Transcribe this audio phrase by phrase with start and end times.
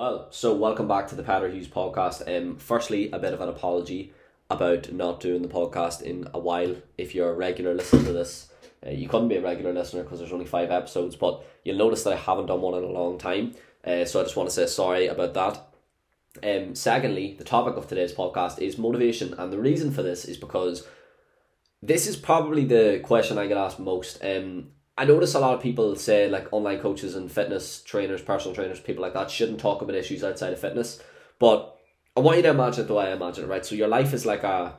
[0.00, 2.26] Well, so welcome back to the Peadar Hughes podcast.
[2.26, 4.14] Um, firstly, a bit of an apology
[4.48, 6.74] about not doing the podcast in a while.
[6.96, 8.50] If you're a regular listener to this,
[8.86, 12.02] uh, you couldn't be a regular listener because there's only five episodes, but you'll notice
[12.04, 13.54] that I haven't done one in a long time.
[13.84, 15.66] Uh, so I just want to say sorry about that.
[16.42, 20.38] Um, secondly, the topic of today's podcast is motivation, and the reason for this is
[20.38, 20.88] because
[21.82, 24.24] this is probably the question I get asked most.
[24.24, 24.68] Um,
[25.00, 28.80] I notice a lot of people say like online coaches and fitness trainers, personal trainers,
[28.80, 31.02] people like that shouldn't talk about issues outside of fitness.
[31.38, 31.74] But
[32.14, 33.64] I want you to imagine it the way I imagine it, right?
[33.64, 34.76] So your life is like a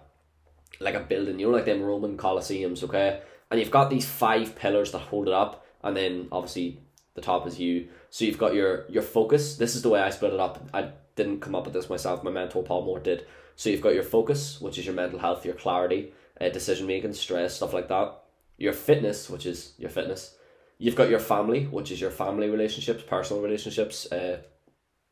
[0.79, 3.21] like a building, you know, like them Roman Colosseums, okay?
[3.49, 6.83] And you've got these five pillars that hold it up, and then obviously
[7.15, 7.87] the top is you.
[8.11, 9.57] So you've got your your focus.
[9.57, 10.63] This is the way I split it up.
[10.71, 12.23] I didn't come up with this myself.
[12.23, 13.25] My mentor Paul Mort did.
[13.55, 17.13] So you've got your focus, which is your mental health, your clarity, uh, decision making,
[17.13, 18.20] stress, stuff like that
[18.61, 20.35] your fitness, which is your fitness.
[20.77, 24.37] You've got your family, which is your family relationships, personal relationships, uh,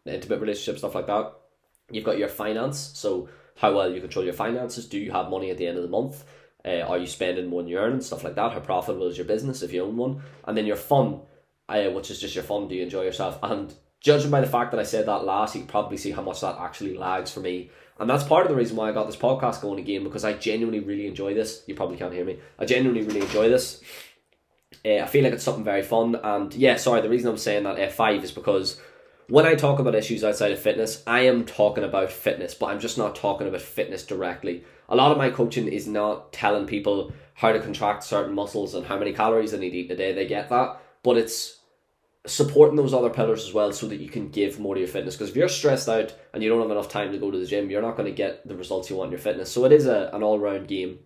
[0.06, 1.34] intimate relationships, stuff like that.
[1.92, 3.28] You've got your finance, so
[3.58, 4.88] how well you control your finances.
[4.88, 6.24] Do you have money at the end of the month?
[6.64, 7.94] Uh, are you spending more than you earn?
[7.94, 8.52] and Stuff like that.
[8.52, 10.22] How profitable is your business if you own one?
[10.46, 11.22] And then your fun,
[11.68, 12.68] uh, which is just your fun.
[12.68, 13.40] Do you enjoy yourself?
[13.42, 16.22] And judging by the fact that I said that last, you can probably see how
[16.22, 17.70] much that actually lags for me
[18.00, 20.34] and that's part of the reason why I got this podcast going again because I
[20.34, 21.64] genuinely really enjoy this.
[21.68, 22.40] You probably can't hear me.
[22.58, 23.84] I genuinely really enjoy this.
[24.86, 26.16] Uh, I feel like it's something very fun.
[26.16, 28.80] And yeah, sorry, the reason I'm saying that F5 is because
[29.28, 32.80] when I talk about issues outside of fitness, I am talking about fitness, but I'm
[32.80, 34.64] just not talking about fitness directly.
[34.88, 38.86] A lot of my coaching is not telling people how to contract certain muscles and
[38.86, 40.14] how many calories they need to eat a day.
[40.14, 41.59] They get that, but it's
[42.26, 45.16] supporting those other pillars as well so that you can give more to your fitness.
[45.16, 47.46] Because if you're stressed out and you don't have enough time to go to the
[47.46, 49.52] gym you're not going to get the results you want in your fitness.
[49.52, 51.00] So it is a, an all-round game.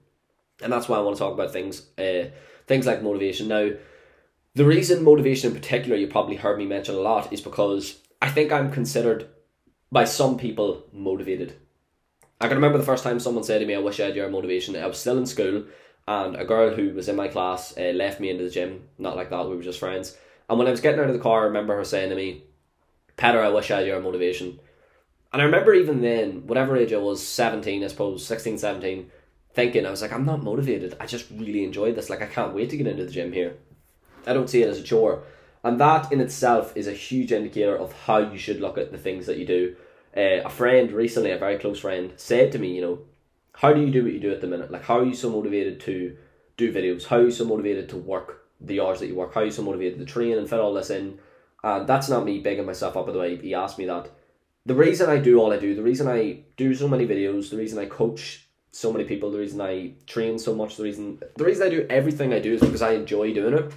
[0.62, 2.30] And that's why i want to talk about things uh,
[2.68, 3.48] things like motivation.
[3.48, 3.72] Now
[4.56, 8.30] the reason motivation in particular you probably heard me mention a lot is because i
[8.30, 9.28] think i'm considered
[9.92, 11.56] by some people motivated.
[12.40, 14.30] I can remember the first time someone said to me i wish i had your
[14.30, 14.76] motivation.
[14.76, 15.66] I was still in school
[16.08, 19.16] and a girl who was in my class uh, left me into the gym not
[19.16, 20.18] like that we were just friends
[20.54, 22.44] and when I was getting out of the car, I remember her saying to me,
[23.18, 24.60] Peadar, I wish I had your motivation.
[25.32, 29.10] And I remember even then, whatever age I was, 17, I suppose, 16, 17,
[29.56, 30.96] thinking, I was like, I'm not motivated.
[31.00, 32.08] I just really enjoy this.
[32.08, 33.56] Like, I can't wait to get into the gym here.
[34.28, 35.24] I don't see it as a chore.
[35.64, 38.98] And that in itself is a huge indicator of how you should look at the
[39.00, 39.76] things that you do.
[40.16, 43.00] Uh, a friend recently, a very close friend, said to me, you know,
[43.56, 44.70] how do you do what you do at the minute?
[44.70, 46.16] Like, how are you so motivated to
[46.58, 47.08] do videos?
[47.08, 49.62] How are you so motivated to work the hours that you work, how you so
[49.62, 51.20] motivated to train and fit all this in.
[51.64, 54.10] And that's not me bigging myself up by the way he asked me that.
[54.66, 57.58] The reason I do all I do, the reason I do so many videos, the
[57.58, 61.44] reason I coach so many people, the reason I train so much, the reason the
[61.44, 63.72] reason I do everything I do is because I enjoy doing it.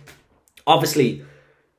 [0.66, 1.24] Obviously,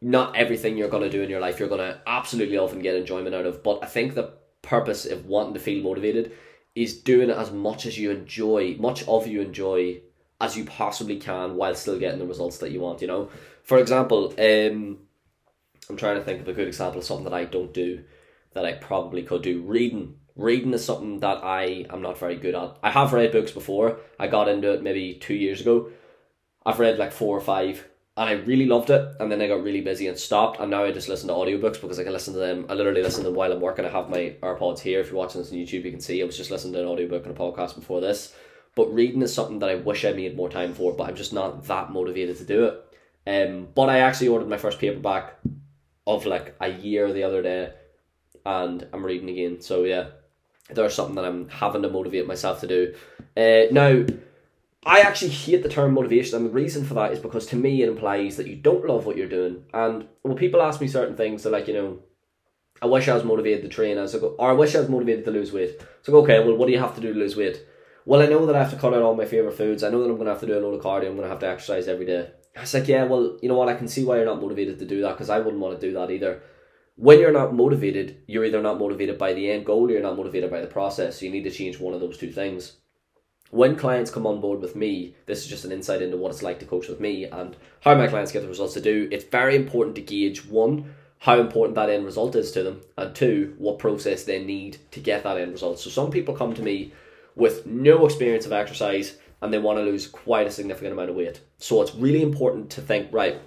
[0.02, 3.46] not everything you're gonna do in your life you're gonna absolutely often get enjoyment out
[3.46, 6.34] of, but I think the purpose of wanting to feel motivated
[6.76, 10.02] is doing it as much as you enjoy, much of you enjoy
[10.40, 13.02] as you possibly can while still getting the results that you want.
[13.02, 13.30] You know,
[13.64, 15.00] for example, um,
[15.90, 18.04] I'm trying to think of a good example of something that I don't do
[18.54, 19.62] that I probably could do.
[19.62, 22.78] Reading, reading is something that I am not very good at.
[22.84, 24.00] I have read books before.
[24.20, 25.90] I got into it maybe two years ago.
[26.66, 27.86] I've read like four or five.
[28.16, 30.60] And I really loved it, and then I got really busy and stopped.
[30.60, 32.66] And now I just listen to audiobooks because I can listen to them.
[32.68, 33.86] I literally listen to them while I'm working.
[33.86, 35.00] I have my AirPods here.
[35.00, 36.88] If you're watching this on YouTube, you can see I was just listening to an
[36.88, 38.34] audiobook and a podcast before this
[38.78, 41.34] but reading is something that I wish I made more time for, but I'm just
[41.34, 42.84] not that motivated to do it.
[43.26, 45.40] Um, but I actually ordered my first paperback
[46.06, 47.74] of like a year the other day,
[48.46, 49.62] and I'm reading again.
[49.62, 50.10] So yeah,
[50.70, 52.94] there's something that I'm having to motivate myself to do.
[53.36, 54.06] Uh, now,
[54.86, 57.82] I actually hate the term motivation, and the reason for that is because to me
[57.82, 59.66] it implies that you don't love what you're doing.
[59.74, 62.00] And when people ask me certain things, they're like, you know,
[62.80, 64.90] I wish I was motivated to train, as I go, or I wish I was
[64.90, 65.82] motivated to lose weight.
[66.04, 67.66] So go, okay, well, what do you have to do to lose weight?
[68.08, 69.84] Well, I know that I have to cut out all my favorite foods.
[69.84, 71.08] I know that I'm going to have to do a load of cardio.
[71.08, 72.30] I'm going to have to exercise every day.
[72.56, 73.68] I was like, yeah, well, you know what?
[73.68, 75.86] I can see why you're not motivated to do that because I wouldn't want to
[75.86, 76.42] do that either.
[76.96, 80.16] When you're not motivated, you're either not motivated by the end goal or you're not
[80.16, 81.20] motivated by the process.
[81.20, 82.78] So you need to change one of those two things.
[83.50, 86.42] When clients come on board with me, this is just an insight into what it's
[86.42, 89.10] like to coach with me and how my clients get the results to do.
[89.12, 93.14] It's very important to gauge one, how important that end result is to them, and
[93.14, 95.80] two, what process they need to get that end result.
[95.80, 96.94] So some people come to me
[97.38, 101.16] with no experience of exercise and they want to lose quite a significant amount of
[101.16, 101.42] weight.
[101.60, 103.40] So it's really important to think, right,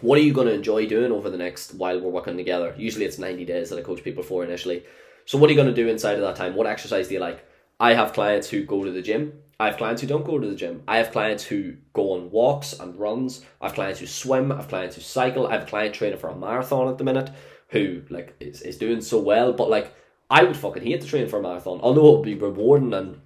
[0.00, 2.74] what are you going to enjoy doing over the next while we're working together?
[2.76, 4.84] Usually it's 90 days that I coach people for initially.
[5.26, 6.56] So what are you going to do inside of that time?
[6.56, 7.46] What exercise do you like?
[7.78, 9.32] I have clients who go to the gym.
[9.60, 10.82] I have clients who don't go to the gym.
[10.88, 13.44] I have clients who go on walks and runs.
[13.60, 14.50] I have clients who swim.
[14.50, 15.46] I have clients who cycle.
[15.46, 17.30] I have a client training for a marathon at the minute
[17.68, 19.94] who like is, is doing so well, but like
[20.30, 21.80] I would fucking hate to train for a marathon.
[21.82, 23.20] Although it would be rewarding and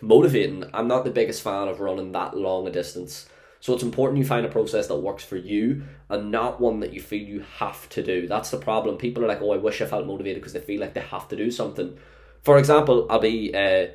[0.00, 3.28] motivating, I'm not the biggest fan of running that long a distance.
[3.58, 6.92] So it's important you find a process that works for you and not one that
[6.92, 8.28] you feel you have to do.
[8.28, 8.96] That's the problem.
[8.96, 11.26] People are like, oh, I wish I felt motivated because they feel like they have
[11.28, 11.98] to do something.
[12.44, 13.88] For example, I'll be uh,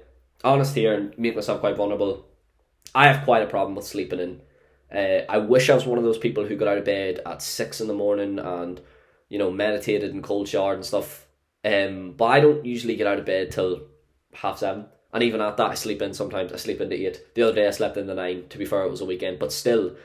[0.44, 2.26] honest here and make myself quite vulnerable.
[2.94, 4.42] I have quite a problem with sleeping in.
[4.94, 7.42] Uh, I wish I was one of those people who got out of bed at
[7.42, 8.82] six in the morning and,
[9.30, 11.28] you know, meditated and cold showered and stuff.
[11.64, 13.84] Um, but I don't usually get out of bed till
[14.34, 14.86] half seven.
[15.14, 16.54] And even at that, I sleep in sometimes.
[16.54, 17.22] I sleep in into eight.
[17.36, 18.48] The other day, I slept in the nine.
[18.50, 19.96] To be fair, it was a weekend, but still,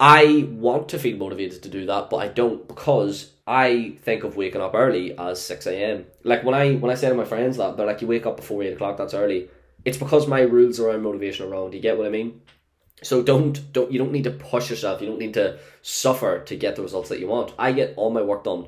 [0.00, 4.36] I want to feel motivated to do that, but I don't because I think of
[4.36, 6.06] waking up early as six a.m.
[6.24, 8.36] Like when I when I say to my friends that they're like, "You wake up
[8.36, 8.96] before eight o'clock.
[8.96, 9.50] That's early."
[9.84, 11.70] It's because my rules around motivation are wrong.
[11.70, 12.40] Do you get what I mean?
[13.02, 15.00] So don't don't you don't need to push yourself.
[15.00, 17.52] You don't need to suffer to get the results that you want.
[17.58, 18.66] I get all my work done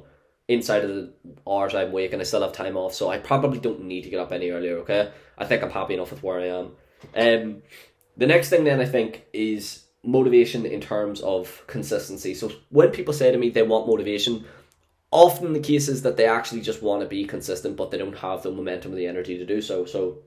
[0.49, 1.13] inside of the
[1.47, 4.11] hours I'm awake and I still have time off, so I probably don't need to
[4.11, 5.13] get up any earlier, okay?
[5.37, 6.73] I think I'm happy enough with where I am.
[7.15, 7.63] Um,
[8.17, 12.35] the next thing then I think is motivation in terms of consistency.
[12.35, 14.45] So when people say to me they want motivation,
[15.11, 18.17] often the case is that they actually just want to be consistent, but they don't
[18.19, 19.85] have the momentum or the energy to do so.
[19.85, 20.19] So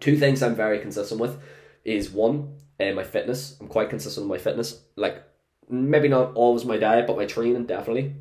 [0.00, 1.40] two things I'm very consistent with
[1.84, 3.56] is one, uh, my fitness.
[3.60, 4.82] I'm quite consistent with my fitness.
[4.96, 5.22] Like
[5.68, 8.16] maybe not always my diet, but my training definitely.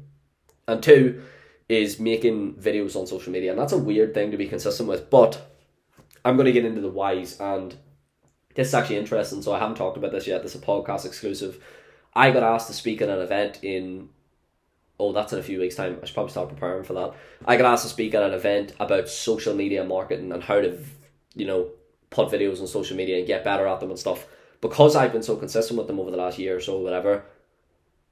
[0.67, 1.23] And two
[1.69, 3.51] is making videos on social media.
[3.51, 5.49] And that's a weird thing to be consistent with, but
[6.25, 7.39] I'm going to get into the whys.
[7.39, 7.75] And
[8.55, 9.41] this is actually interesting.
[9.41, 10.43] So I haven't talked about this yet.
[10.43, 11.63] This is a podcast exclusive.
[12.13, 14.09] I got asked to speak at an event in,
[14.99, 15.99] oh, that's in a few weeks' time.
[16.01, 17.13] I should probably start preparing for that.
[17.45, 20.77] I got asked to speak at an event about social media marketing and how to,
[21.33, 21.69] you know,
[22.09, 24.27] put videos on social media and get better at them and stuff.
[24.61, 27.25] Because I've been so consistent with them over the last year or so, whatever,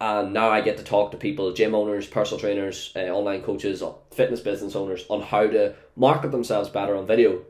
[0.02, 3.84] and now I get to talk to people, gym owners, personal trainers, uh, online coaches,
[4.10, 7.44] fitness business owners, on how to market themselves better on video.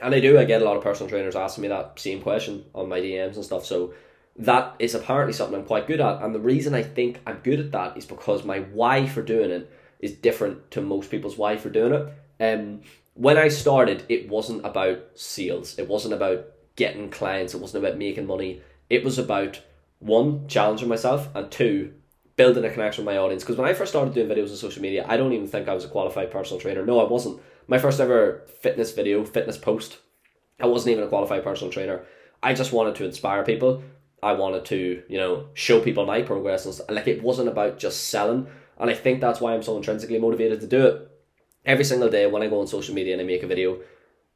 [0.00, 0.36] And I do.
[0.36, 3.36] I get a lot of personal trainers asking me that same question on my DMs
[3.36, 3.64] and stuff.
[3.64, 3.94] So
[4.34, 6.22] that is apparently something I'm quite good at.
[6.22, 9.52] And the reason I think I'm good at that is because my why for doing
[9.52, 12.12] it is different to most people's why for doing it.
[12.42, 12.80] Um,
[13.14, 15.78] when I started, it wasn't about sales.
[15.78, 17.54] It wasn't about getting clients.
[17.54, 18.60] It wasn't about making money.
[18.90, 19.60] It was about
[19.98, 21.92] one, challenging myself, and two,
[22.36, 23.42] building a connection with my audience.
[23.42, 25.74] Because when I first started doing videos on social media, I don't even think I
[25.74, 26.84] was a qualified personal trainer.
[26.84, 27.40] No, I wasn't.
[27.66, 29.98] My first ever fitness video, fitness post,
[30.60, 32.04] I wasn't even a qualified personal trainer.
[32.42, 33.82] I just wanted to inspire people.
[34.22, 36.94] I wanted to, you know, show people my progress and.
[36.94, 38.46] Like it wasn't about just selling.
[38.78, 41.10] And I think that's why I'm so intrinsically motivated to do it.
[41.64, 43.80] Every single day when I go on social media and I make a video,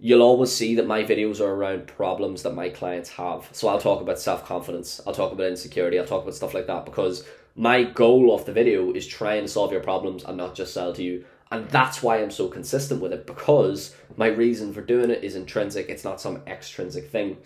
[0.03, 3.49] you'll always see that my videos are around problems that my clients have.
[3.53, 6.67] So I'll talk about self confidence, I'll talk about insecurity, I'll talk about stuff like
[6.67, 7.25] that because
[7.55, 10.95] my goal of the video is trying to solve your problems and not just sell
[10.95, 11.25] to you.
[11.53, 15.37] And that's why I'm so consistent with it because my reason for doing it is
[15.37, 17.37] intrinsic, it's not some extrinsic thing.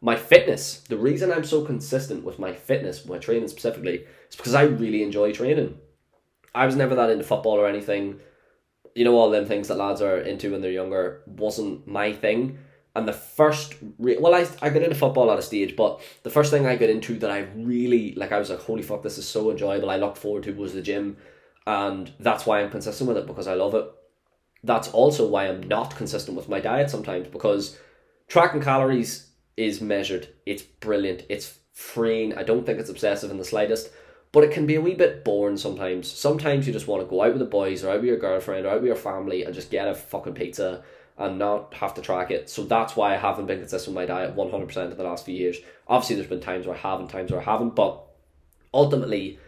[0.00, 4.54] My fitness, the reason I'm so consistent with my fitness, my training specifically, is because
[4.54, 5.76] I really enjoy training.
[6.54, 8.20] I was never that into football or anything
[9.00, 12.58] you know all them things that lads are into when they're younger wasn't my thing.
[12.94, 16.28] And the first, re- well, I I got into football at a stage, but the
[16.28, 19.16] first thing I got into that I really like, I was like, holy fuck, this
[19.16, 19.88] is so enjoyable.
[19.88, 21.16] I looked forward to was the gym,
[21.66, 23.86] and that's why I'm consistent with it because I love it.
[24.64, 27.78] That's also why I'm not consistent with my diet sometimes because
[28.28, 30.28] tracking calories is measured.
[30.44, 31.24] It's brilliant.
[31.30, 32.36] It's freeing.
[32.36, 33.88] I don't think it's obsessive in the slightest
[34.32, 36.10] but it can be a wee bit boring sometimes.
[36.10, 38.64] Sometimes you just want to go out with the boys or out with your girlfriend
[38.64, 40.82] or out with your family and just get a fucking pizza
[41.18, 42.48] and not have to track it.
[42.48, 45.34] So that's why I haven't been consistent with my diet 100% in the last few
[45.34, 45.58] years.
[45.86, 48.02] Obviously, there's been times where I have and times where I haven't, but
[48.72, 49.38] ultimately,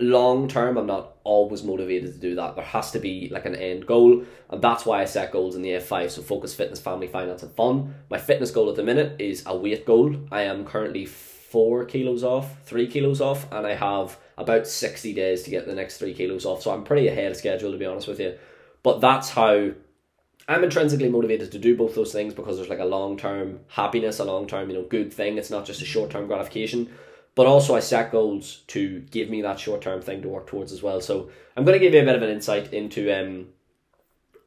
[0.00, 2.54] long term, I'm not always motivated to do that.
[2.54, 5.62] There has to be like an end goal, and that's why I set goals in
[5.62, 6.10] the F5.
[6.10, 7.94] So, focus, fitness, family, finance, and fun.
[8.08, 10.16] My fitness goal at the minute is a weight goal.
[10.30, 11.06] I am currently
[11.48, 15.74] four kilos off, three kilos off, and I have about 60 days to get the
[15.74, 16.62] next three kilos off.
[16.62, 18.36] So I'm pretty ahead of schedule, to be honest with you.
[18.82, 19.70] But that's how
[20.48, 24.18] I'm intrinsically motivated to do both those things because there's like a long term happiness,
[24.18, 25.38] a long term, you know, good thing.
[25.38, 26.90] It's not just a short term gratification.
[27.36, 30.72] But also, I set goals to give me that short term thing to work towards
[30.72, 31.00] as well.
[31.00, 33.48] So, I'm going to give you a bit of an insight into um,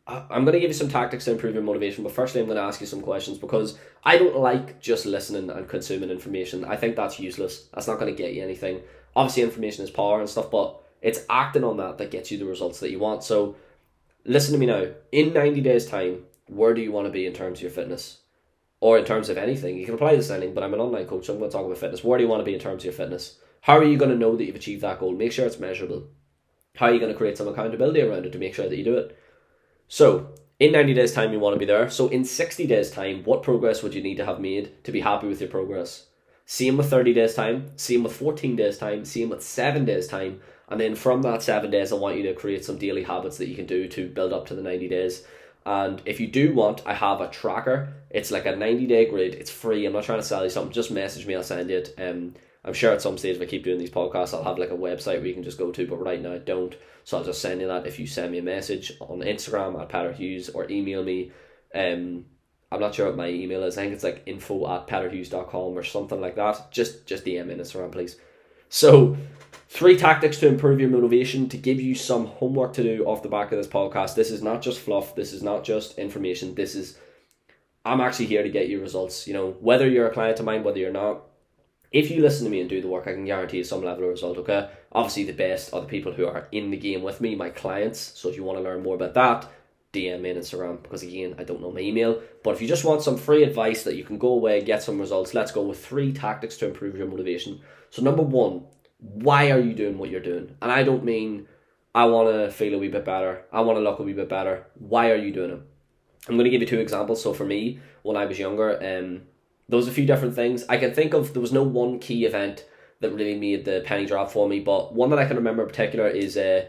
[0.09, 2.57] I'm going to give you some tactics to improve your motivation, but firstly, I'm going
[2.57, 6.65] to ask you some questions because I don't like just listening and consuming information.
[6.65, 7.67] I think that's useless.
[7.73, 8.81] That's not going to get you anything.
[9.15, 12.45] Obviously, information is power and stuff, but it's acting on that that gets you the
[12.45, 13.23] results that you want.
[13.23, 13.55] So,
[14.25, 14.87] listen to me now.
[15.11, 18.19] In 90 days' time, where do you want to be in terms of your fitness?
[18.81, 19.77] Or in terms of anything?
[19.77, 21.55] You can apply this to anything, but I'm an online coach, so I'm going to
[21.55, 22.03] talk about fitness.
[22.03, 23.37] Where do you want to be in terms of your fitness?
[23.61, 25.11] How are you going to know that you've achieved that goal?
[25.11, 26.07] Make sure it's measurable.
[26.75, 28.85] How are you going to create some accountability around it to make sure that you
[28.85, 29.18] do it?
[29.89, 30.29] So,
[30.59, 31.89] in 90 days' time, you want to be there.
[31.89, 35.01] So, in 60 days' time, what progress would you need to have made to be
[35.01, 36.05] happy with your progress?
[36.45, 40.41] Same with 30 days' time, same with 14 days' time, same with 7 days' time.
[40.67, 43.49] And then from that 7 days, I want you to create some daily habits that
[43.49, 45.25] you can do to build up to the 90 days.
[45.65, 47.93] And if you do want, I have a tracker.
[48.11, 49.35] It's like a 90 day grid.
[49.35, 49.85] It's free.
[49.85, 50.71] I'm not trying to sell you something.
[50.71, 51.35] Just message me.
[51.35, 51.95] I'll send it.
[51.97, 52.35] Um,
[52.65, 54.77] I'm sure at some stage if I keep doing these podcasts, I'll have like a
[54.77, 56.75] website where you can just go to, but right now I don't.
[57.03, 59.89] So I'll just send you that if you send me a message on Instagram at
[59.89, 61.31] Peadar Hughes or email me.
[61.73, 62.25] Um,
[62.71, 63.77] I'm not sure what my email is.
[63.77, 66.71] I think it's like info at peadarhughes.com or something like that.
[66.71, 68.17] Just just DM me Instagram, please.
[68.69, 69.17] So
[69.71, 73.29] Three tactics to improve your motivation to give you some homework to do off the
[73.29, 74.15] back of this podcast.
[74.15, 76.55] This is not just fluff, this is not just information.
[76.55, 76.97] This is,
[77.85, 79.27] I'm actually here to get you results.
[79.27, 81.21] You know, whether you're a client of mine, whether you're not,
[81.91, 84.03] if you listen to me and do the work, I can guarantee you some level
[84.03, 84.69] of result, okay?
[84.91, 87.99] Obviously, the best are the people who are in the game with me, my clients.
[87.99, 89.49] So if you want to learn more about that,
[89.91, 92.21] DM me on Instagram because again, I don't know my email.
[92.43, 94.99] But if you just want some free advice that you can go away, get some
[94.99, 97.61] results, let's go with three tactics to improve your motivation.
[97.89, 98.65] So, number one,
[98.99, 100.55] why are you doing what you're doing?
[100.61, 101.47] And I don't mean
[101.95, 103.45] I want to feel a wee bit better.
[103.51, 104.67] I want to look a wee bit better.
[104.75, 105.61] Why are you doing it?
[106.27, 107.23] I'm going to give you two examples.
[107.23, 109.21] So for me, when I was younger, um,
[109.69, 110.65] there was a few different things.
[110.67, 112.65] I can think of, there was no one key event
[112.99, 115.69] that really made the penny drop for me, but one that I can remember in
[115.69, 116.65] particular is uh,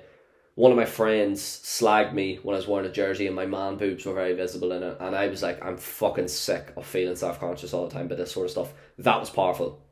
[0.54, 3.76] one of my friends slagged me when I was wearing a jersey and my man
[3.76, 4.98] boobs were very visible in it.
[5.00, 8.16] And I was like, I'm fucking sick of feeling self conscious all the time by
[8.16, 8.74] this sort of stuff.
[8.98, 9.82] That was powerful.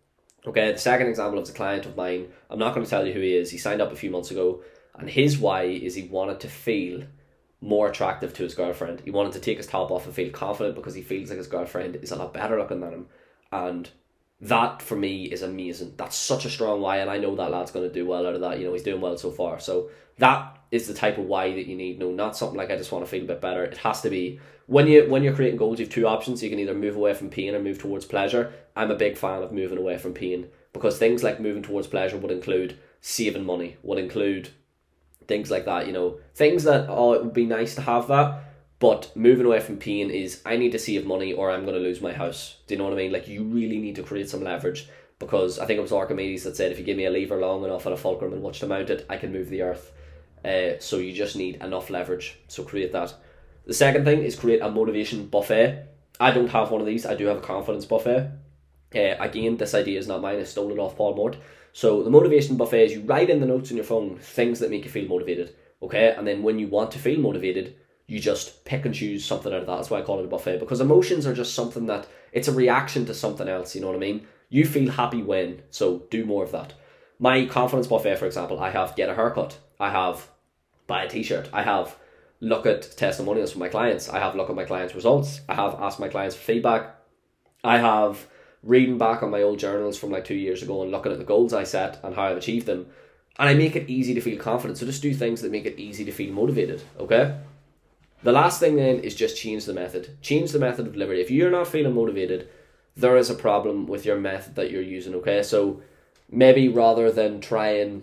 [0.47, 2.29] Okay, the second example is a client of mine.
[2.51, 3.51] I'm not going to tell you who he is.
[3.51, 4.63] He signed up a few months ago,
[4.95, 7.03] and his why is he wanted to feel
[7.61, 9.01] more attractive to his girlfriend.
[9.05, 11.49] He wanted to take his top off and feel confident because he feels like his
[11.49, 13.07] girlfriend is a lot better looking than him.
[13.51, 13.91] And
[14.41, 15.95] that for me is amazing.
[15.97, 18.35] That's such a strong why, and I know that lad's going to do well out
[18.35, 18.59] of that.
[18.59, 19.59] You know, he's doing well so far.
[19.59, 21.99] So that is the type of why that you need.
[21.99, 23.65] No, not something like I just want to feel a bit better.
[23.65, 25.81] It has to be when you when you're creating goals.
[25.81, 26.43] You have two options.
[26.43, 28.53] You can either move away from pain or move towards pleasure.
[28.77, 32.17] I'm a big fan of moving away from pain because things like moving towards pleasure
[32.17, 34.51] would include saving money, would include
[35.29, 35.87] things like that.
[35.87, 38.45] You know, things that oh, it would be nice to have that.
[38.81, 41.83] But moving away from pain is I need to save money or I'm going to
[41.83, 42.57] lose my house.
[42.67, 43.13] Do you know what I mean?
[43.13, 46.57] Like you really need to create some leverage because I think it was Archimedes that
[46.57, 48.67] said if you give me a lever long enough and a fulcrum and watch to
[48.67, 49.93] mount it, I can move the earth.
[50.45, 52.39] Uh, so you just need enough leverage.
[52.47, 53.15] So create that.
[53.67, 55.87] The second thing is create a motivation buffet.
[56.21, 57.05] I don't have one of these.
[57.05, 58.31] I do have a confidence buffet.
[58.95, 60.39] Uh, again, this idea is not mine.
[60.39, 61.37] I stole it off Paul Mort.
[61.73, 64.71] So the motivation buffet is you write in the notes on your phone things that
[64.71, 65.55] make you feel motivated.
[65.83, 67.77] Okay, and then when you want to feel motivated,
[68.09, 69.77] you just pick and choose something out of that.
[69.77, 72.53] That's why I call it a buffet because emotions are just something that it's a
[72.53, 73.75] reaction to something else.
[73.75, 74.27] You know what I mean?
[74.49, 76.73] You feel happy when, so do more of that.
[77.19, 79.59] My confidence buffet, for example, I have get a haircut.
[79.79, 80.27] I have
[80.87, 81.49] buy a t-shirt.
[81.53, 81.97] I have
[82.41, 84.09] look at testimonials from my clients.
[84.09, 85.43] I have look at my clients' results.
[85.49, 86.95] I have asked my clients for feedback.
[87.63, 88.27] I have
[88.63, 91.25] reading back on my old journals from like two years ago and looking at the
[91.25, 92.87] goals I set and how I've achieved them.
[93.39, 94.79] And I make it easy to feel confident.
[94.79, 96.83] So just do things that make it easy to feel motivated.
[96.99, 97.37] Okay.
[98.25, 100.21] The last thing then is just change the method.
[100.23, 101.21] Change the method of delivery.
[101.21, 102.49] If you're not feeling motivated,
[102.97, 105.15] there is a problem with your method that you're using.
[105.15, 105.45] Okay.
[105.45, 105.83] So
[106.29, 108.03] maybe rather than trying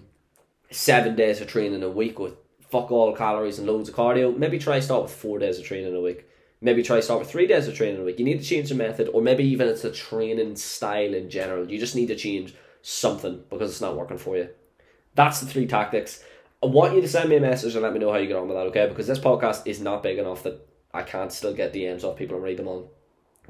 [0.71, 2.35] seven days of training a week with
[2.69, 5.93] fuck all calories and loads of cardio, maybe try start with four days of training
[5.93, 6.25] a week
[6.62, 8.19] maybe try start with three days of training a week.
[8.19, 11.69] You need to change the method, or maybe even it's a training style in general.
[11.69, 14.50] You just need to change something because it's not working for you.
[15.15, 16.24] That's the three tactics.
[16.62, 18.38] I want you to send me a message and let me know how you get
[18.38, 18.88] on with that, okay?
[18.88, 22.35] Because this podcast is not big enough that I can't still get DMs off people
[22.35, 22.88] and read them on.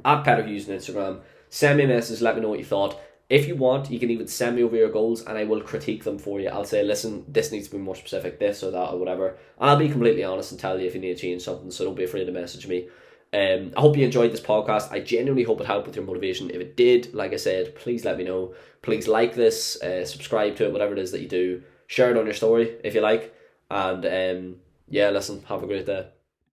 [0.03, 1.21] At Peadar Hughes on Instagram.
[1.49, 2.99] Send me a message, let me know what you thought.
[3.27, 6.03] If you want, you can even send me over your goals and I will critique
[6.03, 6.49] them for you.
[6.49, 9.37] I'll say, listen, this needs to be more specific, this or that or whatever.
[9.59, 11.85] And I'll be completely honest and tell you if you need to change something, so
[11.85, 12.87] don't be afraid to message me.
[13.33, 14.91] Um, I hope you enjoyed this podcast.
[14.91, 16.51] I genuinely hope it helped with your motivation.
[16.51, 18.53] If it did, like I said, please let me know.
[18.83, 21.63] Please like this, uh, subscribe to it, whatever it is that you do.
[21.87, 23.35] Share it on your story if you like.
[23.71, 24.55] And um,
[24.87, 26.07] yeah, listen, have a great day.